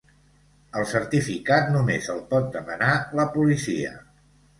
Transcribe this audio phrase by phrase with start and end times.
[0.79, 3.93] El certificat només el pot demanar la policia.